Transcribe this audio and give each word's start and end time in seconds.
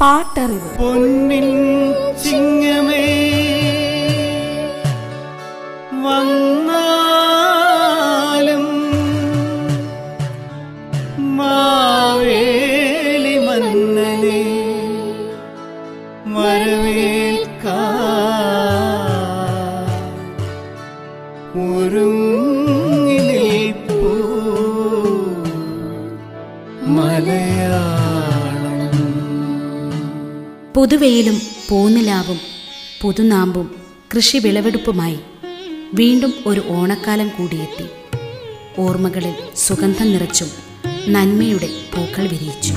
പാട്ടറിവ്. 0.00 0.70
പൊന്നിൻ 0.78 1.48
ചിങ്ങമേ 2.22 2.99
പുതുവെയിലും 30.76 31.42
പൂനിലാവും 31.70 32.40
പുതുനാമ്പും 33.02 33.74
കൃഷി 34.16 34.38
വിളവെടുപ്പുമായി 34.38 35.18
വീണ്ടും 35.94 36.34
ഒരു 36.46 36.62
ഓണക്കാലം 36.68 37.28
കൂടിയെത്തി. 37.28 37.84
ഓർമ്മകളിൽ 38.78 39.34
സുഗന്ധം 39.56 40.12
നിറച്ചും 40.12 40.46
നന്മയുടെ 41.08 41.68
പൂക്കൾ 41.96 42.26
വിരിയിച്ചു. 42.26 42.74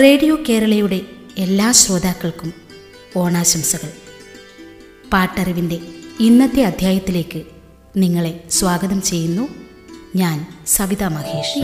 റേഡിയോ 0.00 0.36
കേരളയുടെ 0.48 1.00
എല്ലാ 1.38 1.72
ശ്രോതാക്കൾക്കും 1.72 2.52
ഓണാശംസകൾ. 3.16 3.92
പാട്ടറിവിന്റെ 5.12 5.78
ഇന്നത്തെ 6.20 6.62
അധ്യായത്തിലേക്ക് 6.62 7.42
നിങ്ങളെ 7.96 8.44
സ്വാഗതം 8.50 9.02
ചെയ്യുന്നു. 9.02 9.48
ഞാൻ 10.16 10.46
സവിത 10.66 11.04
മഹേഷ്. 11.04 11.58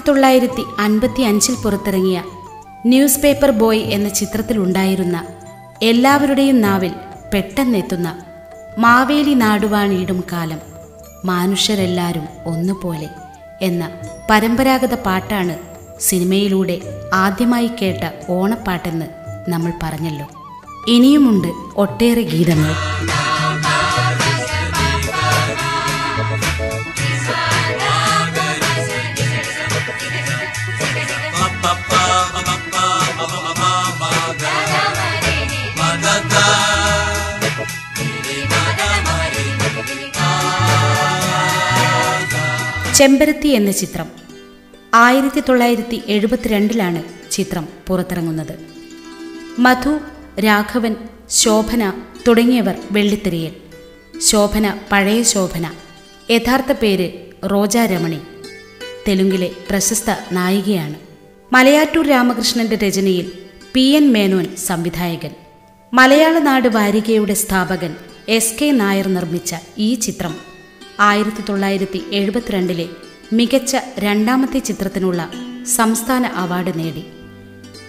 ആയിരത്തി 0.00 0.12
തൊള്ളായിരത്തി 0.12 0.62
അൻപത്തി 0.78 1.22
അഞ്ചിൽ 1.22 1.54
പുറത്തിറങ്ങിയ 1.62 2.18
ന്യൂസ് 2.86 3.18
പേപ്പർ 3.20 3.50
ബോയ് 3.50 3.80
എന്ന 3.80 4.08
ചിത്രത്തിലുണ്ടായിരുന്ന 4.08 5.16
എല്ലാവരുടെയും 5.82 6.60
നാവിൽ 6.60 6.92
പെട്ടെന്നെത്തുന്ന 7.34 8.08
മാവേലി 8.78 9.34
നാടുവാണിയിടും 9.34 10.24
കാലം 10.32 10.60
മനുഷ്യരെല്ലാവരും 11.24 12.26
ഒന്നുപോലെ 12.46 13.08
എന്ന 13.62 13.90
പരമ്പരാഗത 14.30 14.94
പാട്ടാണ് 14.94 15.56
സിനിമയിലൂടെ 16.00 16.80
ആദ്യമായി 17.14 17.70
കേട്ട 17.82 18.02
ഓണപ്പാട്ടെന്ന് 18.28 19.08
നമ്മൾ 19.50 19.72
പറഞ്ഞല്ലോ. 19.82 20.28
ഇനിയുമുണ്ട് 20.88 21.48
ഒട്ടേറെ 21.76 22.22
ഗീതങ്ങൾ. 22.22 22.74
ചെമ്പരത്തി 43.00 43.48
എന്ന 43.48 43.70
ചിത്രം. 43.70 44.06
ആയിരത്തി 44.94 45.42
തൊള്ളായിരത്തി 45.48 46.02
എഴുപത്തിരണ്ടിലാണ് 46.06 47.02
ചിത്രം 47.30 47.68
പുറത്തിറങ്ങുന്നത്. 47.88 48.58
മധു 49.58 50.00
രാഘവൻ 50.40 50.96
ശോഭന 51.30 51.92
തുടങ്ങിയവർ 52.28 52.74
വെള്ളിത്തിരയിൽ. 52.92 53.52
ശോഭന 54.18 54.78
പഴയ 54.92 55.22
ശോഭന. 55.22 55.72
യഥാർത്ഥ 56.30 56.72
പേര് 56.72 57.12
റോജ 57.50 57.76
രമണി. 57.76 58.18
തെലുങ്കിലെ 59.08 59.50
പ്രശസ്ത 59.70 60.10
നായികയാണ്. 60.32 60.94
മലയാറ്റൂർ 61.52 62.06
രാമകൃഷ്ണന്റെ 62.06 62.76
രചനയിൽ 62.76 63.32
പി 63.74 63.80
എൻ 63.80 64.12
മേനോൻ 64.12 64.56
സംവിധായകൻ. 64.56 65.30
മലയാള 65.92 66.38
നാട് 66.38 66.68
വാരികയുടെ 66.68 67.34
സ്ഥാപകൻ 67.34 67.94
എസ് 68.28 68.54
കെ 68.62 68.70
നായർ 68.70 69.08
നിർമ്മിച്ച 69.08 69.54
ഈ 69.78 69.94
ചിത്രം 69.94 70.49
ആയിരത്തി 71.00 71.42
തൊള്ളായിരത്തി 71.48 72.02
എഴുപത്തിരണ്ടിലെ 72.12 72.88
മികച്ച 73.32 73.76
രണ്ടാമത്തെ 73.98 74.58
ചിത്രത്തിനുള്ള 74.58 75.30
സംസ്ഥാന 75.64 76.26
അവാർഡ് 76.26 76.78
നേടി. 76.78 77.04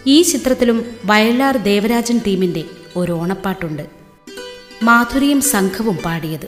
ഈ 0.07 0.21
ചിത്രത്തിലും 0.21 0.85
വയലാർ 1.05 1.57
ദേവരാജൻ 1.57 2.21
ടീമിന്റെ 2.27 2.63
ഒരു 2.95 3.11
ഓണപ്പാട്ടുണ്ട്. 3.11 3.87
മാധുരിയും 4.83 5.41
സംഘവും 5.41 5.95
പാടിയത്. 5.95 6.47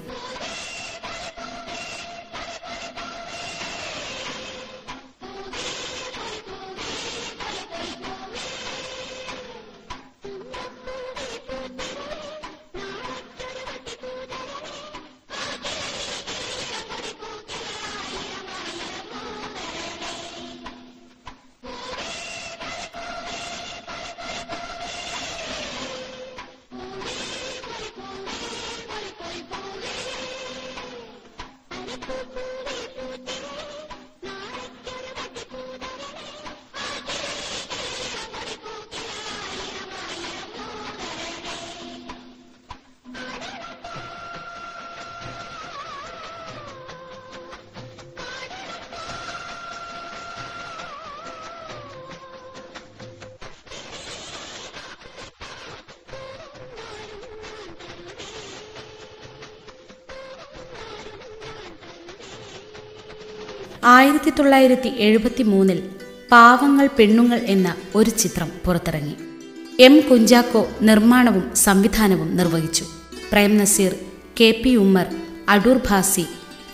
ആയിരത്തി 63.86 64.32
തൊള്ളായിരത്തി 64.40 64.90
എഴുപത്തി 64.98 65.44
മൂന്നിൽ 65.44 65.84
പാവങ്ങൾ 66.32 66.90
പെണ്ണുങ്ങൾ 67.00 67.40
എന്ന 67.46 67.76
ഒരു 67.96 68.10
ചിത്രം 68.10 68.52
പുറത്തിറങ്ങി. 68.66 69.16
എം 69.80 70.00
കുഞ്ചാക്കോ 70.00 70.70
നിർമ്മാണവും 70.82 71.56
സംവിധാനവും 71.56 72.38
നിർവഹിച്ചു. 72.38 72.86
Prem 73.32 73.58
Nazir 73.58 73.96
K 74.42 74.62
P 74.66 74.76
Ummer 74.76 75.06
Adoor 75.50 75.80
Bhasi 75.90 76.26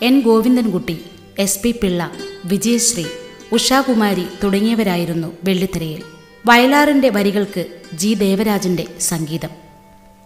N 0.01 0.21
Govindankutty 0.21 0.99
S 1.39 1.59
P 1.59 1.71
Pillai 1.71 2.11
Vijayasree 2.45 3.05
Ushakumari 3.51 4.25
തുടങ്ങിയവരായിരുന്നു 4.43 5.27
വെള്ളിത്തിരയിൽ. 5.43 6.03
വയലാറിന്റെ 6.45 7.09
വരികൾക്ക് 7.09 7.65
ജി 7.93 8.13
ദേവരാജന്റെ 8.13 8.85
സംഗീതം. 8.99 9.49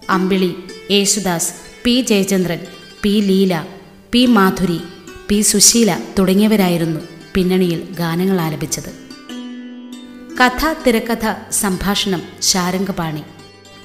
Ambili 0.09 0.55
Yesudas 0.91 1.53
P 1.83 2.01
Jayachandran 2.01 2.59
P 3.01 3.09
Leela 3.09 3.65
P 4.11 4.25
Madhuri 4.25 4.79
P 5.29 5.41
Susheela 5.41 5.99
തുടങ്ങിയവരായിരുന്നു 6.19 6.99
പിന്നണിയിൽ 7.33 7.83
ഗാനങ്ങൾ 7.91 8.41
ആലപിച്ചത്. 8.41 8.91
കഥ 10.39 10.73
തിരക്കഥ 10.87 11.51
സംഭാഷണം 11.51 12.21
ശാരംഗപാണി. 12.41 13.23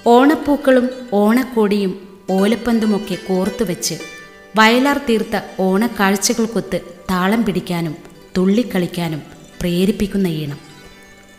ഓണപ്പൂക്കളും 0.07 0.91
ഓണക്കോടിയും 1.13 2.09
ഓലപ്പന്തുമൊക്കെ 2.31 3.15
കോർത്തുവെച്ച് 3.15 3.95
വയലാർ 4.57 5.01
തീർത്ത 5.09 5.41
ഓണക്കാഴ്ചകൾക്കൊത്ത് 5.61 6.81
താളം 7.11 7.45
പിടിക്കാനും 7.45 7.97
തുള്ളിക്കളിക്കാനും 8.37 9.23
പ്രേരിപ്പിക്കുന്ന 9.61 10.27
ഈണം. 10.27 10.59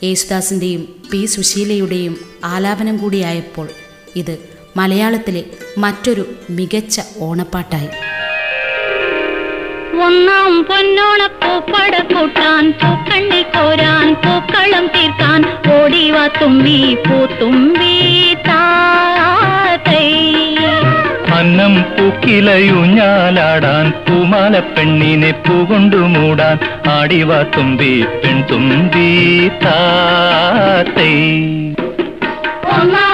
യേശുദാസിന്റെയും 0.03 1.03
പി 1.11 1.25
സുശീലയുടെയും 1.25 2.19
ആലാപനം 2.43 2.97
കൂടിയായപ്പോൾ 2.97 3.69
ഇത് 4.15 4.37
മലയാളത്തിലെ 4.77 5.43
മറ്റൊരു 5.77 6.35
മികച്ച 6.49 7.01
ഓണപ്പാട്ടായി. 7.19 8.08
ഒന്നാം 10.05 10.51
പൊന്നോണപ്പൂപ്പട 10.67 11.93
കൂട്ടാൻ 12.11 12.65
പൂക്കണ്ണി 12.81 13.41
കോരാൻ 13.55 14.07
പൂക്കളം 14.23 14.85
തീർക്കാൻ 14.95 15.39
ഓടിവാ 15.75 16.25
തുമ്പി 16.39 16.77
പൂത്തുമ്പി 17.07 17.93
താത്തൈ. 18.47 20.07
അന്നം 21.37 21.73
പൂക്കിലയുഞ്ഞാലാടാൻ 21.95 23.85
പൂമാല 24.07 24.53
പെണ്ണിനെ 24.75 25.31
പൂകൊണ്ടു 25.47 26.01
മൂടാൻ 26.15 26.57
ആടിവ 26.95 27.31
തുമ്പി 27.55 27.93
പെൺതുമ്പി 28.23 29.09
താത്തൈ. 29.65 31.13
ഒന്നാം 32.77 33.08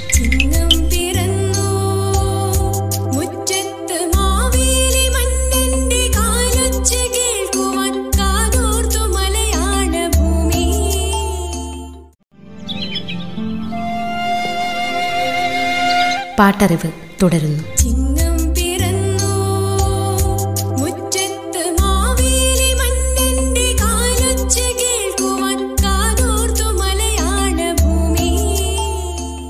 മലയാള 16.41 16.91
തുടരുന്നു 17.21 17.63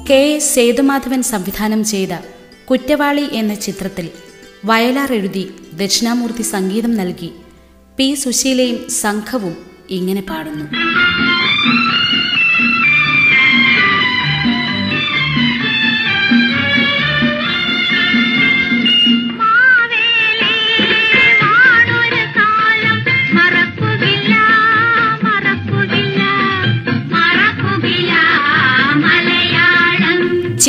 കെ 0.10 0.22
എസ് 0.34 0.56
സേതുമാധവൻ 0.56 1.24
സംവിധാനം 1.24 1.84
ചെയ്ത 1.84 2.14
കുറ്റവാളി 2.72 3.30
എന്ന 3.34 3.54
ചിത്രത്തിൽ 3.56 4.10
വയലാർ 4.66 5.14
എഴുതി 5.14 5.50
ദക്ഷിണാമൂർത്തി 5.74 6.42
സംഗീതം 6.42 6.96
നൽകി 6.96 7.32
പി 7.98 8.14
സുശീലയും 8.14 8.90
സംഘവും 8.90 9.56
ഇങ്ങനെ 9.90 10.22
പാടുന്നു. 10.22 10.66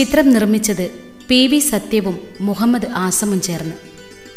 ചിത്രം 0.02 0.32
നിർമ്മിച്ചത് 0.32 0.90
പി 1.28 1.47
വി 1.47 1.59
സത്യവും 1.59 2.18
മുഹമ്മദ് 2.40 2.87
ആസമും 2.87 3.40
ചേർന്ന്. 3.40 3.73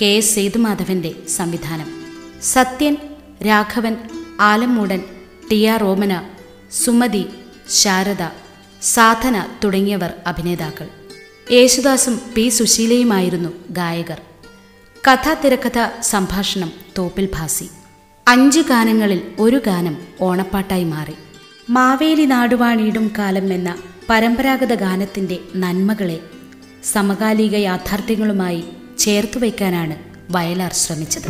കെ 0.02 0.06
എസ് 0.06 0.36
സേതുമാധവന്റെ 0.36 1.16
സംവിധാനം. 1.30 2.06
സത്യൻ 2.44 2.98
രാഘവൻ 3.48 3.98
ആലമ്മൂടൻ 4.40 5.02
ടി 5.52 5.66
ആർ 5.66 5.80
റോമന 5.80 6.30
സുമതി 6.72 7.26
ശാരദ 7.70 8.30
സാധന 8.82 9.46
തുടങ്ങിയവർ 9.64 10.14
അഭിനേതാക്കൾ. 10.28 10.88
യേശുദാസും 11.52 12.22
പി 12.36 12.50
സുശീലയുമായിരുന്നു 12.50 13.50
ഗായകർ. 13.70 14.22
കഥാ 15.08 15.34
തിരക്കഥ 15.34 16.02
സംഭാഷണം 16.02 16.72
തോപ്പിൽ 16.98 17.30
ഭാസി. 17.36 17.70
അഞ്ച് 18.28 18.60
ഗാനങ്ങളിൽ 18.60 19.22
ഒരു 19.40 19.62
ഗാനം 19.66 19.98
ഓണപ്പാട്ടായി 20.22 20.84
മാറി. 20.84 21.14
മാവേലി 21.70 22.26
നാടുവാണിയിടും 22.26 23.12
കാലം 23.18 23.54
എന്ന 23.54 23.76
പരമ്പരാഗത 24.10 24.74
ഗാനത്തിന്റെ 24.76 25.38
നന്മകളെ 25.56 26.18
സമകാലിക 26.84 27.56
യാഥാർത്ഥ്യങ്ങളുമായി 27.56 28.62
ചേർത്തു 29.00 29.40
വയ്ക്കാനാണ് 29.40 29.96
വയലാർ 30.32 30.74
ശ്രമിച്ചത്. 30.74 31.30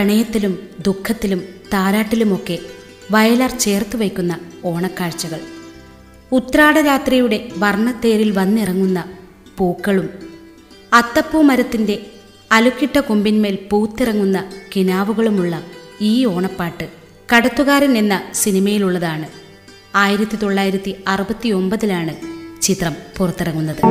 പ്രണയത്തിലും 0.00 0.68
ദുഃഖത്തിലും 0.86 1.42
താരാട്ടിലുമൊക്കെ 1.72 2.58
വയലാർ 3.10 3.58
ചേർത്ത് 3.58 3.96
വയ്ക്കുന്ന 3.96 4.38
ഓണക്കാഴ്ചകൾ. 4.64 5.40
ഉത്രാടരാത്രിയുടെ 6.32 7.48
വർണത്തേരിൽ 7.56 8.30
വന്നിറങ്ങുന്ന 8.30 9.04
പൂക്കളും 9.58 10.10
അത്തപ്പൂ 10.92 11.42
മരത്തിന്റെ 11.42 12.06
അലുക്കിട്ട 12.52 12.98
കൊമ്പിന്മേൽ 12.98 13.58
പൂത്തിറങ്ങുന്ന 13.70 14.52
കിനാവുകളുമുള്ള 14.76 15.62
ഈ 16.00 16.24
ഓണപ്പാട്ട് 16.24 16.88
കടത്തുകാരൻ 17.36 17.98
എന്ന 17.98 18.22
സിനിമയിലുള്ളതാണ്. 18.34 19.26
ആയിരത്തി 19.94 20.36
തൊള്ളായിരത്തി 20.36 20.94
അറുപത്തി 21.08 21.48
ഒമ്പതിലാണ് 21.48 22.16
ചിത്രം 22.62 22.96
പുറത്തിറങ്ങുന്നത്. 23.16 23.82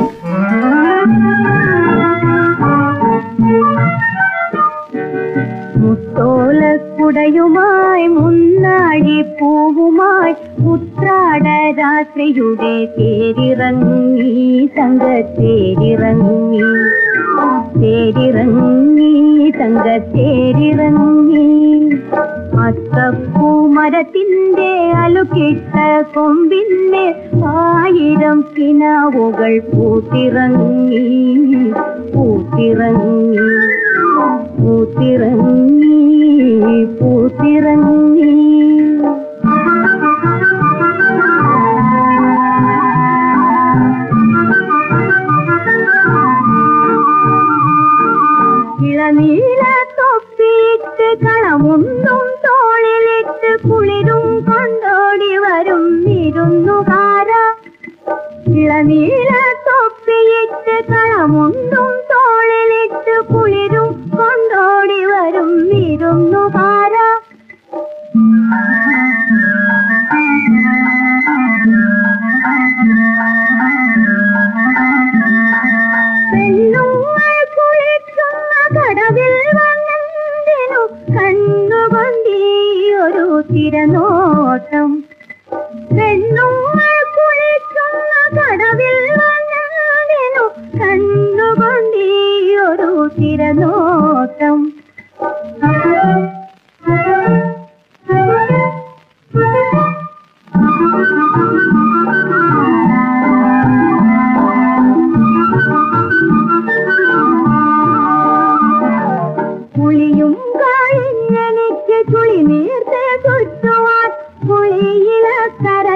ഒരു 83.50 83.56
തിരനോട്ടം 83.56 83.99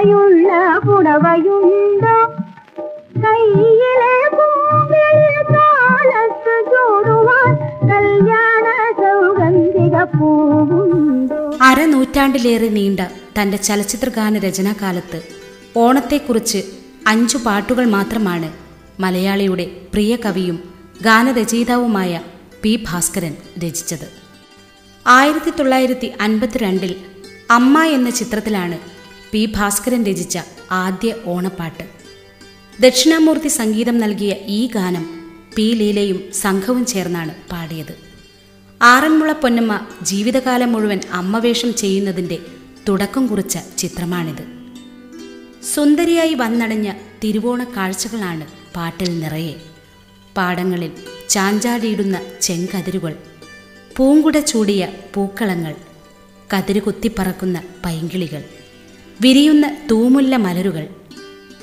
കരയുള്ള 0.05 0.49
പുടവയുണ്ടോ? 0.87 2.15
കയ്യിലെ 3.23 3.91
കാലത്ത് 5.53 6.53
ചൂടുവാൻ 6.71 7.53
കല്യാണ 7.89 8.65
സൗഗന്ധിക 8.99 9.95
അരനൂറ്റാണ്ടിലേറെ 11.61 12.69
നീണ്ട 12.69 12.99
തന്റെ 13.37 13.57
ചലച്ചിത്ര 13.57 13.67
ചലച്ചിത്രഗാന 13.67 14.37
രചനാകാലത്ത് 14.37 15.19
ഓണത്തെക്കുറിച്ച് 15.75 16.61
അഞ്ചു 17.07 17.37
പാട്ടുകൾ 17.45 17.85
മാത്രമാണ് 17.85 18.49
മലയാളിയുടെ 18.99 19.65
പ്രിയ 19.93 20.15
കവിയും 20.15 20.57
ഗാനരചയിതാവുമായ 21.01 22.13
പി 22.61 22.85
ഭാസ്കരൻ 22.89 23.33
രചിച്ചത്. 23.57 24.07
ആയിരത്തി 25.05 25.53
തൊള്ളായിരത്തി 25.59 26.13
അൻപത്തിരണ്ടിൽ 26.21 26.93
അമ്മ 27.51 27.83
എന്ന 27.87 28.09
ചിത്രത്തിലാണ് 28.09 28.94
പി 29.31 29.45
ഭാസ്കരൻ 29.45 30.03
രചിച്ച 30.03 30.39
ആദ്യ 30.71 31.15
ഓണപ്പാട്ട്. 31.25 31.83
ദക്ഷിണാമൂർത്തി 32.81 33.47
സംഗീതം 33.47 33.97
നൽകിയ 33.97 34.35
ഈ 34.47 34.69
ഗാനം 34.75 35.05
പി 35.55 35.73
ലീലയും 35.73 36.33
സംഘവും 36.33 36.85
ചേർന്നാണ് 36.85 37.33
പാടിയത്. 37.51 37.95
ആറന്മുള 38.81 39.31
പൊന്നമ്മ 39.31 39.87
ജീവിതകാലം 40.01 40.73
മുഴുവൻ 40.73 40.99
അമ്മവേഷം 41.11 41.75
ചെയ്യുന്നതിന്റെ 41.75 42.37
തുടക്കം 42.89 43.27
കുറിച്ച 43.27 43.57
ചിത്രമാണിത്. 43.77 44.43
സുന്ദരിയായി 45.75 46.33
വന്നടഞ്ഞ 46.33 46.93
തിരുവോണ 47.23 47.63
കാഴ്ചകളാണ് 47.63 48.47
പാട്ടിൽ 48.75 49.19
നിറയെ. 49.19 49.55
പാടങ്ങളിൽ 50.37 50.91
ചാഞ്ചാടിയിടുന്ന 51.29 52.21
ചെങ്കതിരുകൾ 52.41 53.15
പൂങ്കുട 53.97 54.39
ചൂടിയ 54.39 54.87
പൂക്കളങ്ങൾ 55.13 55.75
കതിരുകുത്തിപ്പറക്കുന്ന 56.53 57.63
പൈങ്കിളികൾ 57.85 58.43
വിരിയുന്ന 59.21 59.65
തൂമുല്ല 59.91 60.37
മലരുകൾ 60.37 60.85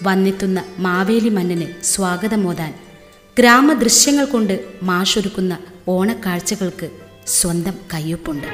വന്നെത്തുന്ന 0.02 0.64
മാവേലി 0.78 1.28
മന്നന് 1.28 1.84
സ്വാഗതമോതാൻ 1.84 2.72
ഗ്രാമദൃശ്യങ്ങൾ 3.38 4.24
കൊണ്ട് 4.24 4.54
മാഷൊരുക്കുന്ന 4.82 5.58
ഓണക്കാഴ്ചകൾക്ക് 5.88 6.88
സ്വന്തം 7.26 7.74
കയ്യൊപ്പുണ്ട്. 7.94 8.48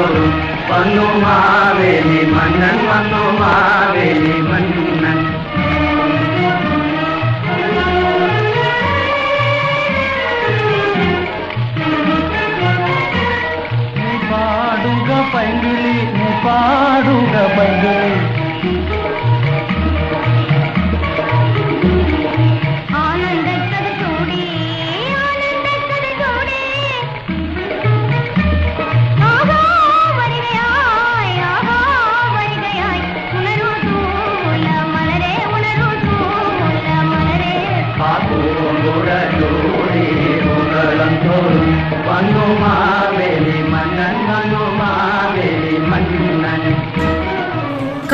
ગુરુ 0.00 0.26
પનુ 0.68 1.06
મારે 1.22 1.92
મનન 2.34 2.76
મનુ 2.88 3.24
મારે. 3.40 3.79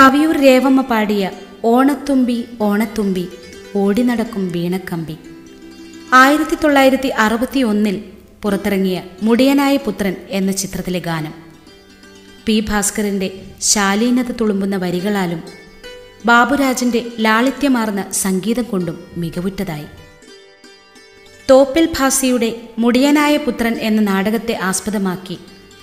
വണ്ടൂർ 0.06 0.36
രേവമ്മ 0.36 0.80
പാടിയ 0.80 1.30
ഓണത്തുമ്പി 1.64 2.44
ഓണത്തുമ്പി 2.60 3.28
ഓടി 3.76 4.02
നടക്കും 4.02 4.52
വീണക്കമ്പി. 4.52 5.16
ആയിരത്തി 6.12 6.56
തൊള്ളായിരത്തി 6.64 7.08
അറുപത്തി 7.08 7.60
ഒന്നിൽ 7.60 8.04
പുറത്തിറങ്ങിയ 8.42 9.02
മുടിയനായ 9.22 9.76
പുത്രൻ 9.76 10.16
എന്ന 10.28 10.52
ചിത്രത്തിലെ 10.52 10.98
ഗാനം. 10.98 11.34
പി 12.46 12.60
ഭാസ്കറിന്റെ 12.60 13.40
ശാലീനത 13.60 14.32
തുളുമ്പുന്ന 14.32 14.76
വരികളാലും 14.76 15.42
ബാബുരാജിന്റെ 16.26 17.06
ലാളിത്യമാർന്ന 17.20 18.10
സംഗീതം 18.10 18.62
കൊണ്ടും 18.62 18.98
മികവുറ്റതായി. 19.16 19.86
തോപ്പിൽ 21.50 21.88
ഭാസിയുടെ 21.98 22.60
മുടിയനായ 22.78 23.36
പുത്രൻ 23.36 23.74
എന്ന 23.74 24.02
നാടകത്തെ 24.02 24.58
ആസ്പദമാക്കി 24.62 25.38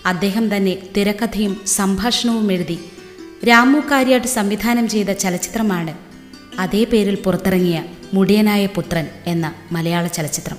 അദ്ദേഹം 0.06 0.58
തന്നെ 0.58 0.78
തിരക്കഥയും 0.98 1.62
സംഭാഷണവും 1.66 2.52
എഴുതി 2.52 2.80
രാമു 3.48 3.80
കാര്യാട്ട് 3.80 4.28
സംവിധാനം 4.28 4.90
ചെയ്ത 4.90 5.12
ചലച്ചിത്രമാണ്. 5.12 5.98
അതേ 6.60 6.84
പേരിൽ 6.84 7.16
പുറത്തിറങ്ങിയ 7.16 7.84
മുടിയനായ 8.14 8.66
പുത്രൻ 8.66 9.08
എന്ന 9.28 9.54
മലയാള 9.72 10.08
ചലച്ചിത്രം. 10.08 10.58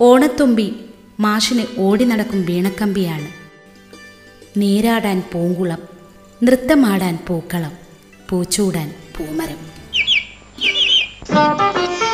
ഓണത്തുമ്പി 0.00 0.76
മാഷിന് 1.20 1.64
ഓടി 1.78 2.04
നടക്കും 2.04 2.44
വീണക്കമ്പിയാണ്. 2.44 3.26
നീരാടാൻ 4.56 5.22
പൂങ്കുളം 5.32 5.78
നൃത്തമാടാൻ 6.42 7.18
പൂക്കളം 7.28 7.72
പൂച്ചൂടാൻ 8.30 8.94
പൂമരം. 9.18 9.58
ഓണത്തുമ്പി 11.38 12.04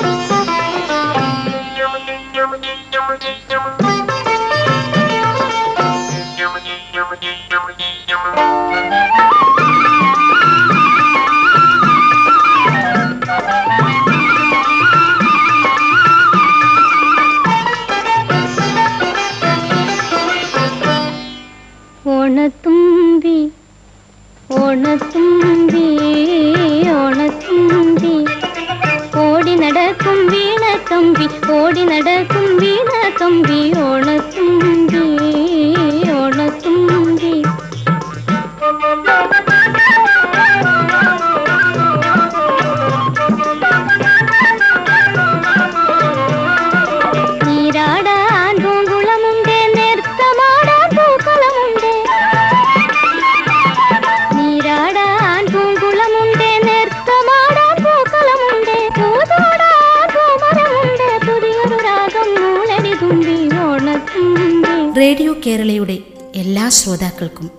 റേഡിയോ 65.10 65.34
കേരളയുടെ 65.46 65.98
എല്ലാ 66.34 66.68
ശ്രോതാക്കൾക്കും 66.68 67.50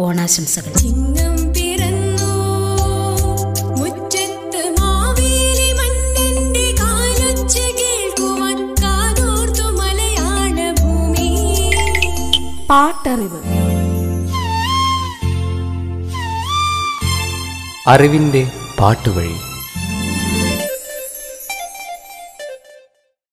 ഓണാശംസകൾ. 0.00 0.72
പാട്ടറിവ്. 12.70 13.40
അറിവിന്റെ 17.86 18.50
പാട്ടുവഴി 18.80 19.55